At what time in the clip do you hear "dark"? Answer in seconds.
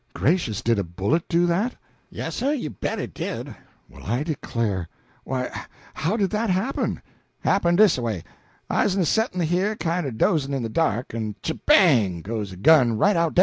10.69-11.13